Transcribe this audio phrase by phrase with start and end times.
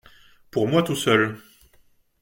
[0.49, 1.37] Pour moi tout seul.